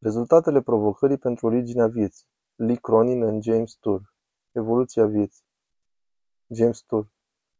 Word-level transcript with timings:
Rezultatele 0.00 0.60
provocării 0.60 1.16
pentru 1.16 1.46
originea 1.46 1.86
vieții. 1.86 2.26
Lee 2.54 2.76
Cronin 2.76 3.22
and 3.22 3.42
James 3.42 3.74
Tour. 3.74 4.14
Evoluția 4.52 5.06
vieții. 5.06 5.44
James 6.48 6.80
Tour. 6.80 7.08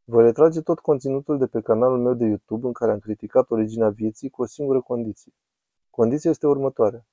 Voi 0.04 0.24
retrage 0.24 0.60
tot 0.60 0.78
conținutul 0.78 1.38
de 1.38 1.46
pe 1.46 1.60
canalul 1.60 1.98
meu 1.98 2.14
de 2.14 2.24
YouTube 2.24 2.66
în 2.66 2.72
care 2.72 2.92
am 2.92 2.98
criticat 2.98 3.50
originea 3.50 3.90
vieții 3.90 4.30
cu 4.30 4.42
o 4.42 4.46
singură 4.46 4.80
condiție. 4.80 5.32
Condiția 5.90 6.30
este 6.30 6.46
următoarea. 6.46 7.06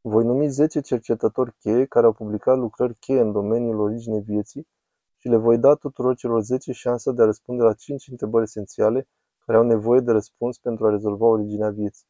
Voi 0.00 0.24
numi 0.24 0.48
10 0.48 0.80
cercetători 0.80 1.54
cheie 1.58 1.84
care 1.84 2.06
au 2.06 2.12
publicat 2.12 2.58
lucrări 2.58 2.94
cheie 2.94 3.20
în 3.20 3.32
domeniul 3.32 3.80
originei 3.80 4.20
vieții 4.20 4.68
și 5.16 5.28
le 5.28 5.36
voi 5.36 5.58
da 5.58 5.74
tuturor 5.74 6.16
celor 6.16 6.42
10 6.42 6.72
șansa 6.72 7.12
de 7.12 7.22
a 7.22 7.24
răspunde 7.24 7.62
la 7.62 7.72
5 7.72 8.08
întrebări 8.08 8.44
esențiale 8.44 9.08
care 9.44 9.58
au 9.58 9.64
nevoie 9.64 10.00
de 10.00 10.10
răspuns 10.10 10.58
pentru 10.58 10.86
a 10.86 10.90
rezolva 10.90 11.26
originea 11.26 11.70
vieții. 11.70 12.06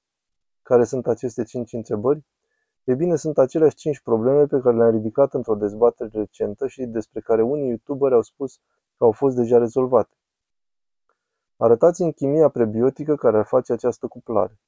Care 0.62 0.84
sunt 0.84 1.06
aceste 1.06 1.44
5 1.44 1.72
întrebări? 1.72 2.24
E 2.88 2.94
bine, 2.94 3.16
sunt 3.16 3.38
aceleași 3.38 3.74
5 3.74 4.00
probleme 4.00 4.46
pe 4.46 4.60
care 4.60 4.76
le-am 4.76 4.90
ridicat 4.90 5.34
într-o 5.34 5.54
dezbatere 5.54 6.10
recentă 6.12 6.66
și 6.66 6.84
despre 6.84 7.20
care 7.20 7.42
unii 7.42 7.68
youtuberi 7.68 8.14
au 8.14 8.22
spus 8.22 8.60
că 8.96 9.04
au 9.04 9.12
fost 9.12 9.36
deja 9.36 9.58
rezolvate. 9.58 10.16
Arătați-mi 11.56 12.14
chimia 12.14 12.48
prebiotică 12.48 13.14
care 13.16 13.38
ar 13.38 13.44
face 13.44 13.72
această 13.72 14.06
cuplare. 14.06 14.58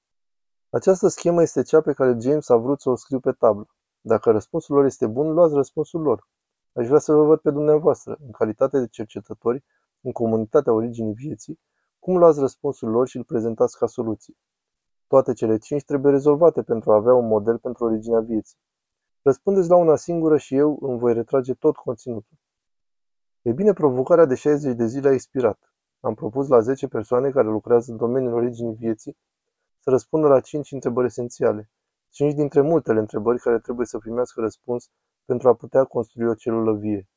Această 0.70 1.08
schemă 1.08 1.42
este 1.42 1.62
cea 1.62 1.80
pe 1.80 1.92
care 1.92 2.16
James 2.20 2.48
a 2.48 2.56
vrut 2.56 2.80
să 2.80 2.90
o 2.90 2.94
scriu 2.94 3.20
pe 3.20 3.32
tablă. 3.32 3.68
Dacă 4.00 4.30
răspunsul 4.30 4.74
lor 4.76 4.84
este 4.84 5.06
bun, 5.06 5.32
luați 5.32 5.54
răspunsul 5.54 6.00
lor. 6.00 6.28
Aș 6.72 6.86
vrea 6.86 6.98
să 6.98 7.12
vă 7.12 7.24
văd 7.24 7.38
pe 7.38 7.50
dumneavoastră, 7.50 8.16
în 8.24 8.30
calitate 8.30 8.78
de 8.78 8.86
cercetători, 8.86 9.64
în 10.00 10.12
comunitatea 10.12 10.72
originii 10.72 11.14
vieții, 11.14 11.60
cum 11.98 12.16
luați 12.16 12.40
răspunsul 12.40 12.90
lor 12.90 13.08
și 13.08 13.16
îl 13.16 13.24
prezentați 13.24 13.78
ca 13.78 13.86
soluție. 13.86 14.34
Toate 15.10 15.32
cele 15.32 15.58
cinci 15.58 15.84
trebuie 15.84 16.12
rezolvate 16.12 16.62
pentru 16.62 16.92
a 16.92 16.94
avea 16.94 17.14
un 17.14 17.26
model 17.26 17.58
pentru 17.58 17.84
originea 17.84 18.20
vieții. 18.20 18.58
Răspundeți 19.22 19.68
la 19.68 19.76
una 19.76 19.96
singură 19.96 20.36
și 20.36 20.56
eu 20.56 20.78
îmi 20.80 20.98
voi 20.98 21.12
retrage 21.12 21.54
tot 21.54 21.76
conținutul. 21.76 22.36
E 23.42 23.52
bine, 23.52 23.72
provocarea 23.72 24.24
de 24.24 24.34
60 24.34 24.76
de 24.76 24.86
zile 24.86 25.08
a 25.08 25.12
expirat. 25.12 25.72
Am 26.00 26.14
propus 26.14 26.48
la 26.48 26.60
10 26.60 26.88
persoane 26.88 27.30
care 27.30 27.48
lucrează 27.48 27.90
în 27.90 27.96
domeniul 27.96 28.32
originii 28.32 28.74
vieții 28.74 29.16
să 29.78 29.90
răspundă 29.90 30.28
la 30.28 30.40
5 30.40 30.72
întrebări 30.72 31.06
esențiale. 31.06 31.70
5 32.10 32.34
dintre 32.34 32.60
multele 32.60 32.98
întrebări 32.98 33.38
care 33.38 33.58
trebuie 33.58 33.86
să 33.86 33.98
primească 33.98 34.40
răspuns 34.40 34.90
pentru 35.24 35.48
a 35.48 35.54
putea 35.54 35.84
construi 35.84 36.28
o 36.28 36.34
celulă 36.34 36.76
vie. 36.76 37.08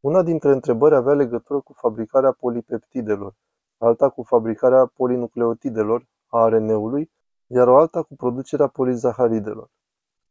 Una 0.00 0.22
dintre 0.22 0.52
întrebări 0.52 0.94
avea 0.94 1.14
legătură 1.14 1.60
cu 1.60 1.72
fabricarea 1.72 2.32
polipeptidelor, 2.32 3.34
alta 3.86 4.08
cu 4.08 4.22
fabricarea 4.22 4.86
polinucleotidelor, 4.86 6.06
a 6.26 6.38
ARN-ului, 6.38 7.10
iar 7.46 7.68
o 7.68 7.76
alta 7.76 8.02
cu 8.02 8.16
producerea 8.16 8.66
polizaharidelor. 8.66 9.70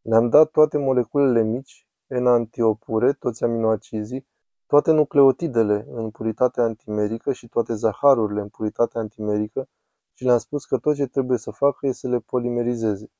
Le-am 0.02 0.30
dat 0.30 0.52
toate 0.52 0.78
moleculele 0.78 1.44
mici, 1.44 1.88
enantiopure, 2.08 3.14
toți 3.14 3.44
aminoacizii, 3.44 4.28
toate 4.68 4.92
nucleotidele 4.92 5.86
în 5.90 6.09
puritate 6.09 6.62
antimerică 6.62 7.34
și 7.34 7.48
toate 7.48 7.74
zaharurile 7.74 8.42
în 8.42 8.50
puritate 8.50 8.98
antimerică 8.98 9.68
și 10.14 10.24
le-am 10.24 10.38
spus 10.38 10.66
că 10.66 10.78
tot 10.78 10.96
ce 10.96 11.06
trebuie 11.06 11.38
să 11.38 11.52
facă 11.52 11.88
este 11.88 12.08
să 12.08 12.14
le 12.14 12.20
polimerizeze. 12.20 13.12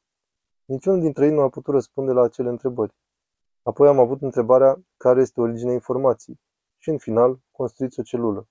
Niciunul 0.66 1.00
dintre 1.00 1.26
ei 1.26 1.32
nu 1.32 1.42
a 1.42 1.50
putut 1.50 1.74
răspunde 1.74 2.12
la 2.12 2.22
acele 2.22 2.50
întrebări. 2.50 2.94
Apoi 3.64 3.88
am 3.88 4.00
avut 4.00 4.22
întrebarea 4.22 4.84
care 4.98 5.22
este 5.22 5.42
originea 5.42 5.74
informației 5.74 6.40
și, 6.78 6.90
în 6.90 6.98
final, 6.98 7.40
construiți 7.52 8.00
o 8.00 8.04
celulă. 8.04 8.48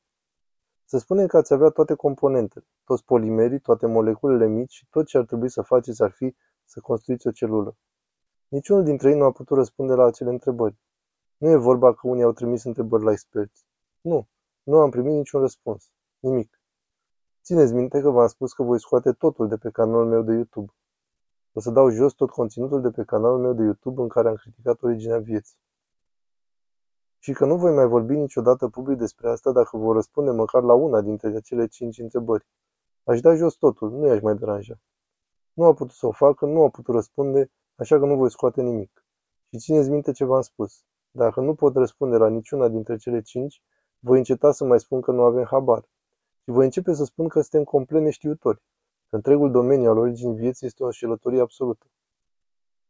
Să 0.93 0.99
spunem 0.99 1.27
că 1.27 1.37
ați 1.37 1.53
avea 1.53 1.69
toate 1.69 1.95
componentele, 1.95 2.65
toți 2.85 3.05
polimerii, 3.05 3.61
toate 3.61 3.87
moleculele 3.87 4.47
mici 4.47 4.73
și 4.73 4.87
tot 4.91 5.07
ce 5.07 5.19
ar 5.19 5.25
trebui 5.25 5.49
să 5.49 5.63
faceți 5.63 6.03
ar 6.03 6.11
fi 6.11 6.35
să 6.65 6.81
construiți 6.81 7.27
o 7.27 7.31
celulă. 7.31 7.77
Niciunul 8.49 8.85
dintre 8.85 9.11
ei 9.11 9.17
nu 9.17 9.25
a 9.25 9.33
putut 9.33 9.57
răspunde 9.57 9.95
la 9.95 10.05
acele 10.05 10.31
întrebări. 10.31 10.79
Nu 11.37 11.49
e 11.49 11.57
vorba 11.57 11.95
că 11.95 12.07
unii 12.07 12.23
au 12.23 12.33
trimis 12.33 12.65
întrebări 12.65 13.05
la 13.05 13.11
experți. 13.11 13.65
Nu, 14.01 14.29
nu 14.63 14.79
am 14.79 14.91
primit 14.91 15.13
niciun 15.13 15.41
răspuns. 15.41 15.91
Nimic. 16.19 16.61
Țineți 17.43 17.73
minte 17.73 18.01
că 18.01 18.11
v-am 18.11 18.27
spus 18.27 18.53
că 18.53 18.63
voi 18.63 18.81
scoate 18.81 19.13
totul 19.13 19.49
de 19.49 19.57
pe 19.57 19.71
canalul 19.71 20.07
meu 20.07 20.23
de 20.23 20.33
YouTube. 20.33 20.73
O 21.53 21.61
să 21.61 21.71
dau 21.71 21.91
jos 21.91 22.13
tot 22.13 22.31
conținutul 22.31 22.81
de 22.81 22.91
pe 22.91 23.05
canalul 23.05 23.39
meu 23.39 23.53
de 23.53 23.63
YouTube 23.63 24.03
în 24.03 24.09
care 24.09 24.29
am 24.29 24.35
criticat 24.35 24.83
originea 24.83 25.19
vieții 25.19 25.62
și 27.25 27.33
că 27.33 27.45
nu 27.45 27.57
voi 27.57 27.73
mai 27.73 27.87
vorbi 27.87 28.17
niciodată 28.17 28.69
public 28.69 28.99
despre 28.99 29.29
asta 29.29 29.53
dacă 29.53 29.77
vă 29.77 29.93
răspunde 29.93 30.31
măcar 30.31 30.63
la 30.63 30.75
una 30.75 31.01
dintre 31.01 31.37
acele 31.37 31.67
cinci 31.67 31.99
întrebări. 31.99 32.47
Aș 33.05 33.21
da 33.21 33.35
jos 33.35 33.55
totul, 33.55 33.91
nu 33.91 34.07
i-aș 34.07 34.21
mai 34.21 34.37
deranja. 34.37 34.81
Nu 35.53 35.65
a 35.65 35.75
putut 35.75 35.95
să 35.95 36.07
o 36.07 36.11
facă, 36.11 36.47
nu 36.47 36.63
a 36.63 36.69
putut 36.69 36.95
răspunde, 36.95 37.51
așa 37.77 37.99
că 37.99 38.05
nu 38.07 38.17
voi 38.17 38.31
scoate 38.31 38.63
nimic. 38.63 39.05
Și 39.49 39.59
țineți 39.59 39.91
minte 39.91 40.13
ce 40.13 40.25
v-am 40.25 40.41
spus. 40.41 40.85
Dacă 41.11 41.41
nu 41.41 41.55
pot 41.55 41.77
răspunde 41.77 42.17
la 42.17 42.29
niciuna 42.29 42.69
dintre 42.69 42.97
cele 42.97 43.21
cinci, 43.21 43.63
voi 43.99 44.19
înceta 44.19 44.53
să 44.53 44.65
mai 44.65 44.81
spun 44.81 45.01
că 45.01 45.13
nu 45.13 45.23
avem 45.23 45.45
habar. 45.45 45.89
Și 46.43 46.51
voi 46.51 46.65
începe 46.65 46.93
să 46.93 47.05
spun 47.05 47.29
că 47.29 47.41
suntem 47.41 47.65
complet 47.65 48.03
neștiutori, 48.03 48.63
că 49.09 49.17
întregul 49.17 49.51
domeniu 49.51 49.91
al 49.91 49.99
originii 49.99 50.37
vieții 50.37 50.67
este 50.67 50.83
o 50.83 50.87
înșelătorie 50.87 51.41
absolută. 51.41 51.87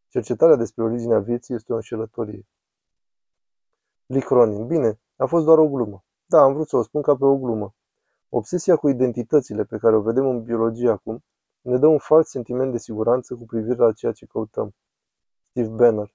Cercetarea 0.09 0.57
despre 0.57 0.83
originea 0.83 1.19
vieții 1.19 1.55
este 1.55 1.73
o 1.73 1.77
înșelătorie. 1.77 2.47
Lee 4.13 4.21
Cronin. 4.21 4.67
Bine, 4.67 5.01
a 5.17 5.27
fost 5.27 5.45
doar 5.45 5.59
o 5.59 5.69
glumă. 5.69 6.05
Da, 6.27 6.43
am 6.43 6.53
vrut 6.53 6.69
să 6.69 6.77
o 6.77 6.83
spun 6.83 7.03
ca 7.03 7.17
pe 7.17 7.25
o 7.25 7.37
glumă. 7.37 7.75
Obsesia 8.29 8.77
cu 8.77 8.89
identitățile 8.89 9.65
pe 9.65 9.77
care 9.77 9.97
o 9.97 10.01
vedem 10.01 10.27
în 10.27 10.43
biologie 10.43 10.91
acum 10.91 11.25
ne 11.61 11.79
dă 11.79 11.87
un 11.87 11.99
fals 11.99 12.29
sentiment 12.29 12.73
de 12.73 12.79
siguranță 12.79 13.35
cu 13.35 13.45
privire 13.45 13.75
la 13.75 13.93
ceea 13.93 14.13
ce 14.13 14.27
căutăm. 14.27 14.75
Steve 15.51 15.69
Banner. 15.69 16.15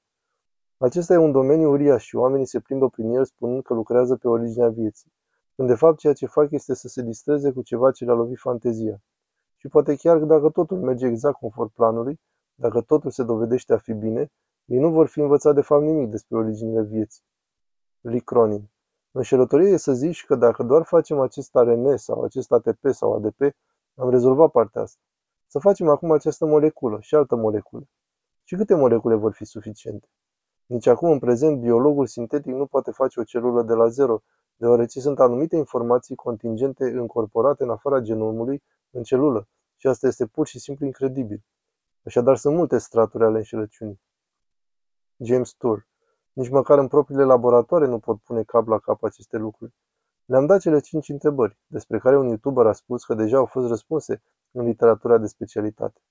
Acesta 0.78 1.14
e 1.14 1.18
un 1.18 1.32
domeniu 1.32 1.70
uriaș 1.70 2.04
și 2.04 2.16
oamenii 2.16 2.46
se 2.46 2.60
plimbă 2.60 2.90
prin 2.90 3.10
el 3.10 3.26
spunând 3.26 3.64
că 3.64 3.74
lucrează 3.74 4.16
pe 4.16 4.28
originea 4.28 4.70
vieții, 4.70 5.14
când 5.56 5.68
de 5.68 5.76
fapt 5.76 5.98
ceea 5.98 6.14
ce 6.14 6.26
fac 6.26 6.52
este 6.52 6.74
să 6.74 6.88
se 6.88 7.02
distreze 7.02 7.52
cu 7.52 7.62
ceva 7.62 7.92
ce 7.92 8.06
le-a 8.06 8.14
lovit 8.14 8.38
fantezia. 8.40 9.02
Și 9.56 9.68
poate 9.68 9.96
chiar 9.96 10.18
dacă 10.18 10.50
totul 10.50 10.78
merge 10.78 11.08
exact 11.08 11.38
conform 11.38 11.72
planului, 11.74 12.20
dacă 12.56 12.82
totul 12.82 13.12
se 13.12 13.24
dovedește 13.24 13.74
a 13.74 13.78
fi 13.78 13.94
bine, 13.94 14.32
ei 14.66 14.80
nu 14.80 14.92
vor 14.92 15.08
fi 15.08 15.20
învățat 15.20 15.56
de 15.56 15.62
fapt 15.62 15.84
nimic 15.84 16.10
despre 16.10 16.38
originile 16.38 16.82
vieții. 16.82 17.24
Lee 18.02 18.20
Cronin. 18.20 18.70
Înșelătorie 19.12 19.70
e 19.70 19.78
să 19.78 19.94
zici 19.94 20.26
că 20.26 20.36
dacă 20.36 20.64
doar 20.64 20.84
facem 20.84 21.20
acest 21.20 21.50
RNA 21.54 21.96
sau 21.96 22.24
acest 22.24 22.52
ATP 22.52 22.86
sau 22.92 23.14
ADP, 23.14 23.42
am 23.96 24.10
rezolvat 24.10 24.52
partea 24.52 24.82
asta. 24.82 25.02
Să 25.48 25.60
facem 25.60 25.88
acum 25.88 26.12
această 26.12 26.46
moleculă 26.46 27.00
și 27.02 27.16
altă 27.16 27.36
moleculă. 27.36 27.88
Și 28.44 28.56
câte 28.56 28.76
molecule 28.76 29.16
vor 29.16 29.34
fi 29.34 29.46
suficiente? 29.46 30.08
Nici 30.66 30.88
acum, 30.88 31.12
în 31.12 31.20
prezent, 31.20 31.60
biologul 31.60 32.08
sintetic 32.08 32.54
nu 32.54 32.66
poate 32.66 32.92
face 32.92 33.20
o 33.20 33.24
celulă 33.24 33.64
de 33.64 33.74
la 33.74 33.88
zero, 33.88 34.22
deoarece 34.56 35.00
sunt 35.00 35.20
anumite 35.20 35.56
informații 35.56 36.16
contingente 36.16 36.84
încorporate 36.86 37.64
în 37.64 37.70
afara 37.70 38.00
genomului 38.00 38.64
în 38.90 39.04
celulă 39.04 39.48
și 39.76 39.88
asta 39.88 40.08
este 40.08 40.26
pur 40.26 40.48
și 40.48 40.60
simplu 40.60 40.86
incredibil. 40.86 41.44
Așadar, 42.04 42.38
sunt 42.38 42.56
multe 42.56 42.78
straturi 42.78 43.24
ale 43.24 43.38
înșelăciunii. 43.38 44.02
James 45.18 45.52
Tour 45.52 45.87
nici 46.38 46.50
măcar 46.50 46.78
în 46.78 46.88
propriile 46.88 47.24
laboratoare 47.24 47.88
nu 47.88 48.00
pot 48.00 48.20
pune 48.20 48.44
cap 48.44 48.68
la 48.68 48.80
cap 48.80 49.04
aceste 49.04 49.38
lucruri. 49.38 49.74
Le-am 50.26 50.46
dat 50.46 50.60
cele 50.60 50.80
cinci 50.80 51.10
întrebări, 51.10 51.58
despre 51.68 52.00
care 52.00 52.18
un 52.18 52.28
youtuber 52.28 52.66
a 52.66 52.72
spus 52.72 53.04
că 53.06 53.14
deja 53.14 53.38
au 53.38 53.46
fost 53.46 53.68
răspunse 53.68 54.24
în 54.52 54.66
literatura 54.66 55.18
de 55.18 55.28
specialitate. 55.28 56.02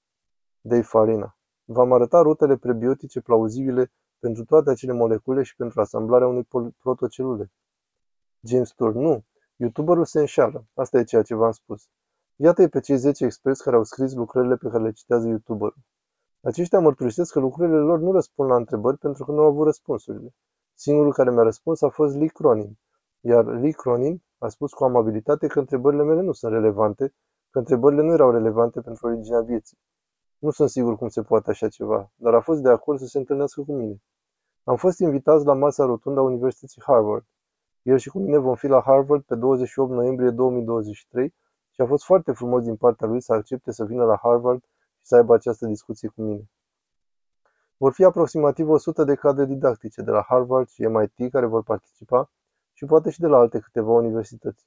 Dave 0.60 0.82
Farina. 0.82 1.38
V-am 1.64 1.92
arătat 1.92 2.22
rutele 2.22 2.56
prebiotice 2.56 3.20
plauzibile 3.20 3.92
pentru 4.18 4.44
toate 4.44 4.70
acele 4.70 4.92
molecule 4.92 5.42
și 5.42 5.56
pentru 5.56 5.80
asamblarea 5.80 6.26
unei 6.26 6.46
protocelule. 6.78 7.52
James 8.40 8.70
Tour. 8.70 8.94
Nu. 8.94 9.24
YouTuberul 9.56 10.04
se 10.04 10.20
înșală. 10.20 10.66
Asta 10.74 10.98
e 10.98 11.04
ceea 11.04 11.22
ce 11.22 11.34
v-am 11.34 11.52
spus. 11.52 11.88
Iată-i 12.36 12.68
pe 12.68 12.80
cei 12.80 12.96
10 12.96 13.24
experți 13.24 13.62
care 13.62 13.76
au 13.76 13.84
scris 13.84 14.14
lucrările 14.14 14.56
pe 14.56 14.68
care 14.68 14.82
le 14.82 14.92
citează 14.92 15.28
YouTuberul. 15.28 15.82
Aceștia 16.46 16.80
mărturisesc 16.80 17.32
că 17.32 17.40
lucrurile 17.40 17.76
lor 17.76 17.98
nu 17.98 18.12
răspund 18.12 18.48
la 18.48 18.56
întrebări 18.56 18.98
pentru 18.98 19.24
că 19.24 19.32
nu 19.32 19.40
au 19.40 19.46
avut 19.46 19.64
răspunsurile. 19.64 20.34
Singurul 20.74 21.12
care 21.12 21.30
mi-a 21.30 21.42
răspuns 21.42 21.82
a 21.82 21.88
fost 21.88 22.16
Lee 22.16 22.26
Cronin, 22.26 22.78
iar 23.20 23.44
Lee 23.44 23.70
Cronin 23.70 24.22
a 24.38 24.48
spus 24.48 24.72
cu 24.72 24.84
amabilitate 24.84 25.46
că 25.46 25.58
întrebările 25.58 26.02
mele 26.02 26.20
nu 26.20 26.32
sunt 26.32 26.52
relevante, 26.52 27.14
că 27.50 27.58
întrebările 27.58 28.02
nu 28.02 28.12
erau 28.12 28.30
relevante 28.30 28.80
pentru 28.80 29.06
originea 29.06 29.40
vieții. 29.40 29.78
Nu 30.38 30.50
sunt 30.50 30.68
sigur 30.68 30.96
cum 30.96 31.08
se 31.08 31.22
poate 31.22 31.50
așa 31.50 31.68
ceva, 31.68 32.10
dar 32.14 32.34
a 32.34 32.40
fost 32.40 32.62
de 32.62 32.68
acord 32.68 32.98
să 32.98 33.06
se 33.06 33.18
întâlnească 33.18 33.62
cu 33.62 33.72
mine. 33.72 34.02
Am 34.64 34.76
fost 34.76 34.98
invitați 34.98 35.44
la 35.44 35.54
masa 35.54 35.84
rotundă 35.84 36.20
a 36.20 36.22
Universității 36.22 36.82
Harvard. 36.84 37.24
El 37.82 37.98
și 37.98 38.08
cu 38.08 38.18
mine 38.18 38.38
vom 38.38 38.54
fi 38.54 38.66
la 38.66 38.80
Harvard 38.80 39.22
pe 39.22 39.34
28 39.34 39.90
noiembrie 39.90 40.30
2023 40.30 41.34
și 41.70 41.80
a 41.80 41.86
fost 41.86 42.04
foarte 42.04 42.32
frumos 42.32 42.62
din 42.62 42.76
partea 42.76 43.06
lui 43.06 43.20
să 43.20 43.32
accepte 43.32 43.72
să 43.72 43.84
vină 43.84 44.04
la 44.04 44.18
Harvard 44.22 44.62
și 45.06 45.12
să 45.12 45.16
aibă 45.16 45.34
această 45.34 45.66
discuție 45.66 46.08
cu 46.08 46.22
mine. 46.22 46.50
Vor 47.76 47.92
fi 47.92 48.04
aproximativ 48.04 48.68
100 48.68 49.04
de 49.04 49.14
cadre 49.14 49.44
didactice 49.44 50.02
de 50.02 50.10
la 50.10 50.22
Harvard 50.28 50.68
și 50.68 50.82
MIT 50.82 51.30
care 51.30 51.46
vor 51.46 51.62
participa 51.62 52.30
și 52.72 52.84
poate 52.84 53.10
și 53.10 53.20
de 53.20 53.26
la 53.26 53.38
alte 53.38 53.58
câteva 53.58 53.90
universități. 53.90 54.66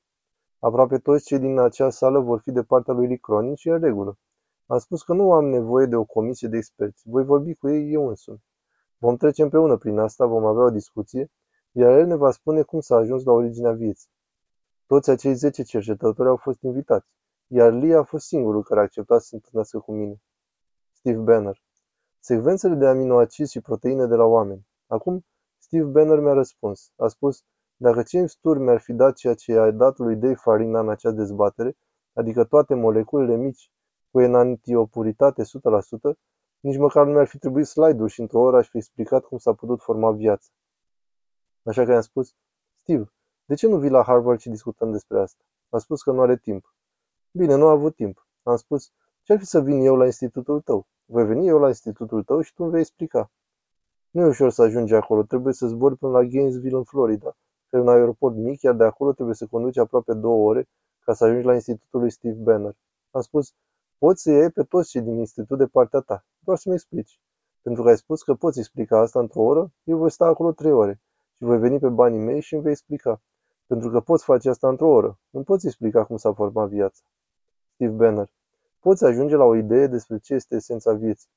Aproape 0.59 0.97
toți 0.97 1.25
cei 1.25 1.39
din 1.39 1.59
acea 1.59 1.89
sală 1.89 2.19
vor 2.19 2.39
fi 2.39 2.51
de 2.51 2.63
partea 2.63 2.93
lui 2.93 3.07
Rick 3.07 3.21
Cronin 3.21 3.55
și 3.55 3.69
în 3.69 3.79
regulă. 3.79 4.17
Am 4.65 4.77
spus 4.77 5.03
că 5.03 5.13
nu 5.13 5.33
am 5.33 5.45
nevoie 5.45 5.85
de 5.85 5.95
o 5.95 6.03
comisie 6.03 6.47
de 6.47 6.57
experți. 6.57 7.09
Voi 7.09 7.23
vorbi 7.23 7.53
cu 7.53 7.69
ei 7.69 7.93
eu 7.93 8.07
însumi. 8.07 8.43
Vom 8.97 9.17
trece 9.17 9.43
împreună 9.43 9.77
prin 9.77 9.97
asta, 9.97 10.25
vom 10.25 10.45
avea 10.45 10.63
o 10.63 10.69
discuție, 10.69 11.31
iar 11.71 11.91
el 11.97 12.05
ne 12.05 12.15
va 12.15 12.31
spune 12.31 12.61
cum 12.61 12.79
s-a 12.79 12.95
ajuns 12.95 13.23
la 13.23 13.31
originea 13.31 13.71
vieții. 13.71 14.09
Toți 14.87 15.09
acei 15.09 15.33
zece 15.33 15.63
cercetători 15.63 16.29
au 16.29 16.35
fost 16.35 16.61
invitați, 16.61 17.07
iar 17.51 17.71
Lee 17.71 17.95
a 17.95 18.03
fost 18.03 18.25
singurul 18.25 18.63
care 18.63 18.79
a 18.79 18.83
acceptat 18.83 19.21
să 19.21 19.27
se 19.27 19.35
întâlnească 19.35 19.79
cu 19.79 19.91
mine. 19.91 20.21
Steve 20.91 21.17
Banner. 21.17 21.61
Secvențele 22.19 22.75
de 22.75 22.87
aminoacizi 22.87 23.51
și 23.51 23.61
proteine 23.61 24.05
de 24.05 24.15
la 24.15 24.23
oameni. 24.23 24.67
Acum, 24.87 25.25
Steve 25.57 25.83
Banner 25.83 26.19
mi-a 26.19 26.33
răspuns. 26.33 26.91
A 26.95 27.07
spus, 27.07 27.43
dacă 27.75 28.03
James 28.07 28.35
Tour 28.35 28.57
mi-ar 28.57 28.79
fi 28.79 28.93
dat 28.93 29.15
ceea 29.15 29.33
ce 29.33 29.51
i-a 29.51 29.71
dat 29.71 29.97
lui 29.97 30.15
Dave 30.15 30.33
Farina 30.33 30.79
în 30.79 30.89
acea 30.89 31.11
dezbatere, 31.11 31.77
adică 32.13 32.43
toate 32.43 32.73
moleculele 32.73 33.35
mici 33.35 33.71
cu 34.11 34.21
enantiopuritate 34.21 35.43
100%, 35.43 35.45
nici 36.59 36.77
măcar 36.77 37.05
nu 37.05 37.11
mi-ar 37.11 37.27
fi 37.27 37.37
trebuit 37.37 37.65
slide-ul 37.65 38.07
și 38.07 38.19
într-o 38.19 38.39
oră 38.39 38.57
aș 38.57 38.69
fi 38.69 38.77
explicat 38.77 39.23
cum 39.23 39.37
s-a 39.37 39.53
putut 39.53 39.81
forma 39.81 40.11
viața. 40.11 40.47
Așa 41.63 41.85
că 41.85 41.91
i-am 41.91 42.01
spus, 42.01 42.33
Steve, 42.81 43.11
de 43.45 43.55
ce 43.55 43.67
nu 43.67 43.77
vii 43.77 43.89
la 43.89 44.03
Harvard 44.03 44.39
și 44.39 44.49
discutăm 44.49 44.91
despre 44.91 45.19
asta? 45.19 45.43
A 45.69 45.77
spus 45.77 46.01
că 46.01 46.11
nu 46.11 46.21
are 46.21 46.37
timp. 46.37 46.73
Bine, 47.31 47.55
nu 47.55 47.67
a 47.67 47.71
avut 47.71 47.95
timp. 47.95 48.27
Am 48.43 48.55
spus, 48.55 48.91
ce-ar 49.23 49.39
fi 49.39 49.45
să 49.45 49.61
vin 49.61 49.79
eu 49.81 49.95
la 49.95 50.05
institutul 50.05 50.61
tău? 50.61 50.87
Voi 51.05 51.25
veni 51.25 51.47
eu 51.47 51.59
la 51.59 51.67
institutul 51.67 52.23
tău 52.23 52.41
și 52.41 52.53
tu 52.53 52.63
îmi 52.63 52.71
vei 52.71 52.79
explica. 52.79 53.31
Nu 54.09 54.21
e 54.21 54.25
ușor 54.25 54.49
să 54.49 54.61
ajungi 54.61 54.93
acolo, 54.93 55.23
trebuie 55.23 55.53
să 55.53 55.67
zbori 55.67 55.97
până 55.97 56.11
la 56.11 56.23
Gainesville 56.23 56.77
în 56.77 56.83
Florida, 56.83 57.37
care 57.69 57.83
e 57.83 57.87
un 57.87 57.93
aeroport 57.93 58.35
mic, 58.35 58.61
iar 58.61 58.75
de 58.75 58.83
acolo 58.83 59.13
trebuie 59.13 59.35
să 59.35 59.47
conduci 59.47 59.77
aproape 59.77 60.13
două 60.13 60.49
ore 60.49 60.69
ca 60.99 61.13
să 61.13 61.23
ajungi 61.23 61.45
la 61.45 61.53
institutul 61.53 61.99
lui 61.99 62.11
Steve 62.11 62.41
Banner. 62.41 62.75
Am 63.11 63.21
spus, 63.21 63.53
poți 63.97 64.21
să 64.21 64.31
iei 64.31 64.49
pe 64.49 64.63
toți 64.63 64.89
cei 64.89 65.01
din 65.01 65.17
institut 65.17 65.57
de 65.57 65.67
partea 65.67 65.99
ta, 65.99 66.25
doar 66.39 66.57
să-mi 66.57 66.75
explici. 66.75 67.21
Pentru 67.61 67.83
că 67.83 67.89
ai 67.89 67.97
spus 67.97 68.23
că 68.23 68.33
poți 68.33 68.59
explica 68.59 68.99
asta 68.99 69.19
într-o 69.19 69.41
oră, 69.41 69.71
eu 69.83 69.97
voi 69.97 70.11
sta 70.11 70.25
acolo 70.25 70.51
trei 70.51 70.71
ore 70.71 71.01
și 71.35 71.43
voi 71.43 71.57
veni 71.57 71.79
pe 71.79 71.89
banii 71.89 72.19
mei 72.19 72.41
și 72.41 72.53
îmi 72.53 72.63
vei 72.63 72.71
explica. 72.71 73.21
Pentru 73.67 73.89
că 73.89 73.99
poți 73.99 74.23
face 74.23 74.49
asta 74.49 74.67
într-o 74.67 74.89
oră. 74.89 75.19
Nu 75.29 75.43
poți 75.43 75.65
explica 75.65 76.05
cum 76.05 76.17
s-a 76.17 76.33
format 76.33 76.69
viața. 76.69 77.01
Steve 77.79 77.95
Banner. 77.95 78.29
Poți 78.79 79.05
ajunge 79.05 79.35
la 79.35 79.43
o 79.43 79.55
idee 79.55 79.87
despre 79.87 80.17
ce 80.17 80.33
este 80.33 80.55
esența 80.55 80.93
vieții. 80.93 81.29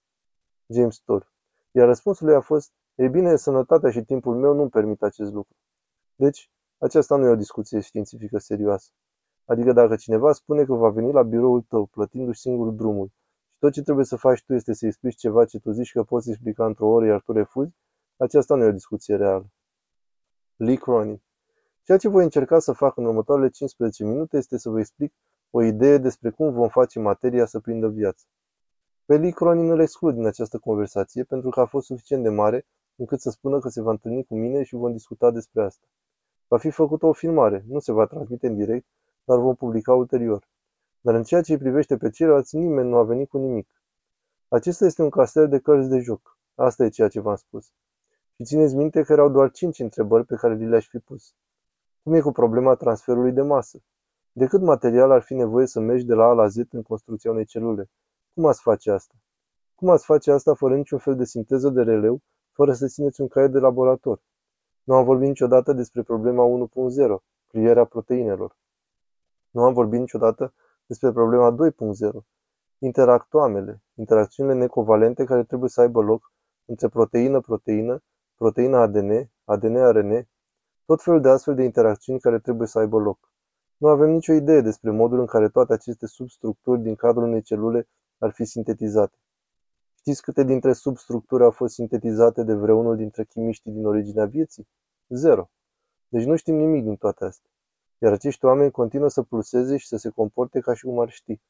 James 0.67 0.99
Tour. 0.99 1.33
Iar 1.71 1.87
răspunsul 1.87 2.27
lui 2.27 2.35
a 2.35 2.41
fost, 2.41 2.73
ei 2.95 3.09
bine, 3.09 3.37
sănătatea 3.37 3.91
și 3.91 4.03
timpul 4.03 4.37
meu 4.37 4.55
nu-mi 4.55 4.71
permit 4.71 5.03
acest 5.03 5.33
lucru. 5.33 5.57
Deci, 6.15 6.51
aceasta 6.79 7.17
nu 7.17 7.27
e 7.27 7.29
o 7.29 7.37
discuție 7.37 7.81
științifică 7.81 8.39
serioasă. 8.39 8.91
Adică 9.45 9.73
dacă 9.73 9.97
cineva 9.97 10.33
spune 10.33 10.65
că 10.65 10.75
va 10.75 10.89
veni 10.89 11.13
la 11.13 11.23
biroul 11.23 11.61
tău, 11.61 11.87
plătindu-și 11.87 12.41
singur 12.41 12.69
drumul, 12.69 13.07
și 13.53 13.59
tot 13.59 13.73
ce 13.73 13.83
trebuie 13.83 14.05
să 14.05 14.17
faci 14.17 14.45
tu 14.45 14.55
este 14.55 14.75
să 14.75 14.87
explici 14.87 15.17
ceva 15.17 15.45
ce 15.45 15.59
tu 15.59 15.71
zici 15.71 15.93
că 15.93 16.03
poți 16.03 16.31
explica 16.31 16.67
într-o 16.67 16.87
oră, 16.87 17.07
iar 17.07 17.21
tu 17.21 17.33
refuzi, 17.33 17.73
aceasta 18.17 18.55
nu 18.55 18.65
e 18.65 18.69
o 18.69 18.73
discuție 18.73 19.17
reală. 19.17 19.47
Lee 20.57 20.77
Cronin 20.77 21.23
Ceea 21.83 21.99
ce 21.99 22.09
voi 22.09 22.25
încerca 22.25 22.59
să 22.59 22.73
fac 22.73 22.97
în 22.97 23.05
următoarele 23.05 23.49
15 23.49 24.05
minute 24.05 24.37
este 24.37 24.59
să 24.59 24.71
vă 24.71 24.79
explic 24.79 25.13
o 25.55 25.63
idee 25.63 25.99
despre 25.99 26.31
cum 26.31 26.53
vom 26.53 26.69
face 26.69 26.99
materia 26.99 27.47
să 27.47 27.61
prindă 27.61 27.89
viață. 27.89 28.25
Pe 29.05 29.17
Lee 29.17 29.31
Cronin 29.31 29.71
îl 29.71 29.81
exclud 29.81 30.15
din 30.15 30.27
această 30.27 30.59
conversație 30.59 31.25
pentru 31.25 31.51
că 31.51 31.61
a 31.61 31.67
fost 31.67 31.87
suficient 31.87 32.23
de 32.23 32.29
mare 32.29 32.67
încât 32.97 33.21
să 33.21 33.31
spună 33.31 33.59
că 33.59 33.69
se 33.69 33.81
va 33.81 33.91
întâlni 33.91 34.25
cu 34.25 34.37
mine 34.37 34.63
și 34.63 34.75
vom 34.75 34.93
discuta 34.93 35.31
despre 35.31 35.63
asta. 35.63 35.87
Va 36.49 36.59
fi 36.59 36.71
făcută 36.71 37.07
o 37.07 37.13
filmare, 37.13 37.65
nu 37.69 37.79
se 37.79 37.93
va 37.93 38.07
transmite 38.07 38.47
în 38.47 38.57
direct, 38.57 38.87
dar 39.25 39.39
vom 39.39 39.55
publica 39.55 39.95
ulterior. 39.95 40.49
Dar 41.01 41.15
în 41.15 41.23
ceea 41.23 41.43
ce 41.43 41.53
îi 41.53 41.59
privește 41.59 41.97
pe 41.97 42.11
ceilalți, 42.11 42.57
nimeni 42.57 42.89
nu 42.89 42.97
a 42.97 43.03
venit 43.03 43.29
cu 43.29 43.39
nimic. 43.39 43.69
Acesta 44.49 44.85
este 44.85 45.03
un 45.03 45.11
castel 45.11 45.49
de 45.49 45.59
cărți 45.59 45.89
de 45.89 45.99
joc. 45.99 46.39
Asta 46.55 46.85
e 46.85 46.89
ceea 46.89 47.09
ce 47.09 47.21
v-am 47.21 47.37
spus. 47.37 47.73
Și 48.37 48.45
țineți 48.45 48.75
minte 48.75 49.03
că 49.03 49.13
erau 49.13 49.29
doar 49.29 49.51
cinci 49.51 49.79
întrebări 49.79 50.25
pe 50.25 50.35
care 50.35 50.55
li 50.55 50.69
le-aș 50.69 50.89
fi 50.89 50.99
pus. 50.99 51.35
Cum 52.03 52.15
e 52.15 52.21
cu 52.21 52.33
problema 52.33 52.75
transferului 52.75 53.33
de 53.33 53.43
masă? 53.43 53.83
De 54.35 54.47
cât 54.47 54.61
material 54.61 55.11
ar 55.11 55.23
fi 55.23 55.35
nevoie 55.35 55.67
să 55.67 55.81
mergi 55.81 56.05
de 56.05 56.15
la 56.15 56.25
A 56.25 56.33
la 56.33 56.47
Z 56.47 56.57
în 56.71 56.83
construcția 56.83 57.31
unei 57.31 57.45
celule? 57.45 57.91
Cum 58.35 58.47
ați 58.47 58.63
face 58.63 58.91
asta? 58.91 59.15
Cum 59.75 59.91
ați 59.91 60.05
face 60.05 60.31
asta 60.31 60.55
fără 60.55 60.77
niciun 60.77 60.99
fel 60.99 61.17
de 61.17 61.25
sinteză 61.25 61.69
de 61.69 61.83
releu, 61.83 62.21
fără 62.53 62.73
să 62.73 62.87
țineți 62.87 63.21
un 63.21 63.29
caiet 63.29 63.53
de 63.53 63.59
laborator? 63.59 64.23
Nu 64.85 64.95
am 64.95 65.05
vorbit 65.05 65.29
niciodată 65.29 65.73
despre 65.73 66.03
problema 66.03 66.69
1.0, 67.15 67.23
plierea 67.47 67.85
proteinelor. 67.85 68.57
Nu 69.51 69.63
am 69.63 69.73
vorbit 69.73 69.99
niciodată 69.99 70.55
despre 70.87 71.13
problema 71.13 71.57
2.0, 72.11 72.25
interactoamele, 72.79 73.83
interacțiunile 73.95 74.55
necovalente 74.55 75.25
care 75.25 75.45
trebuie 75.45 75.69
să 75.69 75.81
aibă 75.81 76.01
loc 76.01 76.33
între 76.65 76.89
proteină-proteină, 76.89 78.03
proteina 78.37 78.81
ADN, 78.81 79.31
ADN-RN, 79.45 80.29
tot 80.85 81.03
felul 81.03 81.21
de 81.21 81.29
astfel 81.29 81.55
de 81.55 81.63
interacțiuni 81.63 82.21
care 82.21 82.39
trebuie 82.39 82.67
să 82.67 82.79
aibă 82.79 82.99
loc. 82.99 83.32
Nu 83.83 83.89
avem 83.89 84.11
nicio 84.11 84.33
idee 84.33 84.61
despre 84.61 84.91
modul 84.91 85.19
în 85.19 85.27
care 85.27 85.49
toate 85.49 85.73
aceste 85.73 86.07
substructuri 86.07 86.81
din 86.81 86.95
cadrul 86.95 87.25
unei 87.25 87.43
celule 87.43 87.89
ar 88.19 88.31
fi 88.31 88.45
sintetizate. 88.45 89.17
Știți 89.99 90.23
câte 90.23 90.45
dintre 90.45 90.73
substructuri 90.73 91.43
au 91.43 91.51
fost 91.51 91.75
sintetizate 91.75 92.43
de 92.43 92.55
vreunul 92.55 92.97
dintre 92.97 93.25
chimiștii 93.25 93.73
din 93.73 93.87
originea 93.87 94.27
vieții? 94.27 94.69
Zero. 95.09 95.51
Deci 96.09 96.25
nu 96.25 96.37
știm 96.37 96.55
nimic 96.55 96.83
din 96.85 96.97
toate 96.97 97.25
astea. 97.25 97.51
Iar 97.99 98.13
acești 98.13 98.45
oameni 98.45 98.71
continuă 98.71 99.09
să 99.09 99.23
pulseze 99.23 99.77
și 99.77 99.87
să 99.87 99.97
se 99.97 100.09
comporte 100.09 100.61
ca 100.61 100.75
și 100.75 100.85
cum 100.85 100.99
ar 100.99 101.11
ști. 101.11 101.41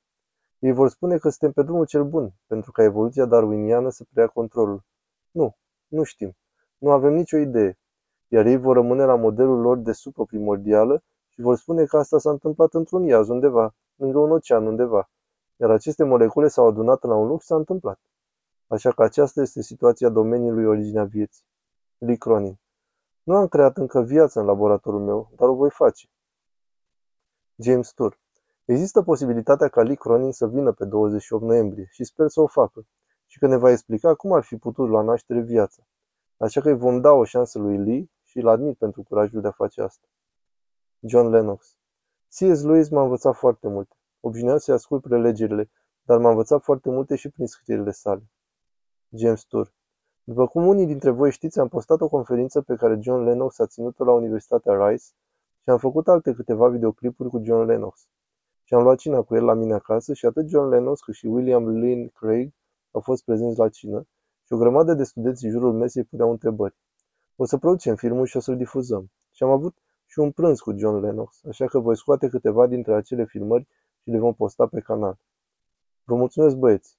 Ei 0.59 0.73
vor 0.73 0.89
spune 0.89 1.19
că 1.19 1.29
suntem 1.29 1.53
pe 1.53 1.63
drumul 1.63 1.87
cel 1.87 2.05
bun, 2.05 2.33
pentru 2.47 2.73
ca 2.73 2.83
evoluția 2.83 3.25
darwiniană 3.25 3.91
să 3.91 4.05
preia 4.13 4.29
controlul. 4.29 4.85
Nu, 5.31 5.57
nu 5.89 6.03
știm. 6.03 6.37
Nu 6.79 6.91
avem 6.91 7.13
nicio 7.13 7.37
idee. 7.37 7.79
Iar 8.29 8.47
ei 8.47 8.57
vor 8.57 8.75
rămâne 8.75 9.05
la 9.05 9.15
modelul 9.15 9.61
lor 9.61 9.79
de 9.79 9.93
supă 9.93 10.25
primordială 10.25 10.95
și 10.95 11.12
vor 11.43 11.57
spune 11.57 11.85
că 11.85 11.97
asta 11.97 12.19
s-a 12.19 12.31
întâmplat 12.31 12.75
într-un 12.75 13.05
iaz 13.05 13.29
undeva, 13.29 13.75
lângă 13.97 14.19
un 14.19 14.31
ocean 14.31 14.67
undeva. 14.67 15.11
Iar 15.57 15.71
aceste 15.71 16.05
molecule 16.05 16.49
s-au 16.49 16.67
adunat 16.67 17.03
la 17.03 17.15
un 17.15 17.27
loc 17.27 17.41
și 17.41 17.47
s-a 17.47 17.57
întâmplat. 17.57 18.01
Așa 18.67 18.91
că 18.93 19.03
aceasta 19.03 19.41
este 19.41 19.63
situația 19.63 20.09
domeniului 20.09 20.65
originea 20.65 21.05
vieții. 21.05 21.45
Lee 21.99 22.17
Cronin. 22.17 22.61
Nu 23.23 23.37
am 23.37 23.49
creat 23.49 23.77
încă 23.77 24.03
viață 24.03 24.41
în 24.41 24.47
laboratorul 24.47 25.01
meu, 25.01 25.31
dar 25.37 25.49
o 25.49 25.55
voi 25.55 25.71
face. 25.71 26.09
James 27.57 27.93
Tour. 27.93 28.19
Există 28.65 29.03
posibilitatea 29.03 29.69
ca 29.69 29.83
Lee 29.83 29.95
Cronin 29.95 30.33
să 30.33 30.47
vină 30.47 30.73
pe 30.73 30.85
28 30.85 31.45
noiembrie 31.45 31.87
și 31.91 32.05
sper 32.05 32.29
să 32.29 32.41
o 32.41 32.47
facă 32.47 32.87
și 33.27 33.39
că 33.39 33.47
ne 33.47 33.57
va 33.57 33.71
explica 33.71 34.15
cum 34.15 34.33
ar 34.33 34.43
fi 34.43 34.57
putut 34.57 34.89
lua 34.89 35.03
naștere 35.03 35.41
viața. 35.41 35.83
Așa 36.37 36.61
că 36.61 36.69
îi 36.69 36.77
vom 36.77 37.01
da 37.01 37.13
o 37.13 37.25
șansă 37.25 37.59
lui 37.59 37.79
Lee 37.79 38.11
și 38.25 38.39
îl 38.39 38.49
admit 38.49 38.79
pentru 38.79 39.03
curajul 39.03 39.41
de 39.41 39.49
a 39.49 39.51
face 39.51 39.83
asta. 39.83 40.07
John 41.05 41.29
Lennox 41.29 41.77
C.S. 42.29 42.63
Lewis 42.63 42.89
m-a 42.89 43.03
învățat 43.03 43.35
foarte 43.35 43.69
multe. 43.69 43.97
Obișnuiam 44.21 44.59
să-i 44.59 44.75
ascult 44.75 45.03
prelegerile, 45.03 45.71
dar 46.03 46.19
m-a 46.19 46.29
învățat 46.29 46.63
foarte 46.63 46.91
multe 46.91 47.17
și 47.17 47.29
prin 47.29 47.47
scrierile 47.47 47.91
sale. 47.91 48.23
James 49.11 49.43
Tour 49.43 49.73
După 50.25 50.47
cum 50.47 50.67
unii 50.67 50.87
dintre 50.87 51.11
voi 51.11 51.31
știți, 51.31 51.61
am 51.61 51.69
postat 51.69 52.01
o 52.01 52.09
conferință 52.09 52.61
pe 52.61 52.75
care 52.75 52.99
John 53.01 53.23
Lennox 53.23 53.59
a 53.59 53.67
ținut-o 53.67 54.05
la 54.05 54.13
Universitatea 54.13 54.89
Rice 54.89 55.05
și 55.63 55.71
am 55.71 55.79
făcut 55.79 56.09
alte 56.09 56.33
câteva 56.33 56.69
videoclipuri 56.69 57.29
cu 57.29 57.43
John 57.45 57.67
Lennox. 57.67 58.09
Și 58.63 58.75
am 58.75 58.83
luat 58.83 58.99
cina 58.99 59.23
cu 59.23 59.35
el 59.35 59.45
la 59.45 59.55
mine 59.55 59.75
acasă 59.75 60.15
și 60.15 60.27
atât 60.27 60.49
John 60.49 60.69
Lennox 60.69 61.01
cât 61.01 61.15
și 61.15 61.27
William 61.27 61.69
Lynn 61.69 62.09
Craig 62.09 62.53
au 62.91 63.01
fost 63.01 63.25
prezenți 63.25 63.59
la 63.59 63.69
cină 63.69 64.07
și 64.45 64.53
o 64.53 64.57
grămadă 64.57 64.95
de 64.95 65.05
studenți 65.05 65.45
în 65.45 65.51
jurul 65.51 65.73
mesei 65.73 66.05
puneau 66.05 66.31
întrebări. 66.31 66.77
O 67.37 67.45
să 67.45 67.57
producem 67.57 67.95
filmul 67.95 68.27
și 68.27 68.37
o 68.37 68.41
să-l 68.41 68.57
difuzăm. 68.57 69.11
Și 69.31 69.43
am 69.43 69.51
avut 69.51 69.82
și 70.13 70.19
un 70.19 70.31
prânz 70.31 70.61
cu 70.61 70.73
John 70.79 71.01
Lennox, 71.01 71.45
așa 71.49 71.67
că 71.67 71.79
voi 71.79 71.97
scoate 71.97 72.29
câteva 72.29 72.67
dintre 72.67 72.95
acele 72.95 73.25
filmări 73.25 73.67
și 74.03 74.11
le 74.11 74.19
vom 74.19 74.35
posta 74.35 74.67
pe 74.67 74.81
canal. 74.81 75.19
Vă 76.05 76.15
mulțumesc 76.15 76.57
băieți! 76.57 76.91